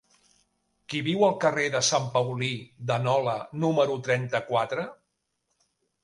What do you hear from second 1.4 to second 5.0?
carrer de Sant Paulí de Nola número trenta-quatre?